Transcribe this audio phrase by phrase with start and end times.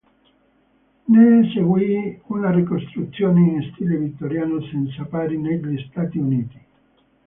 [1.11, 6.59] Ne seguì una ricostruzione in stile vittoriano senza pari negli Stati Uniti.